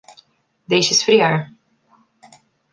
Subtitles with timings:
[0.71, 1.35] Deixe esfriar.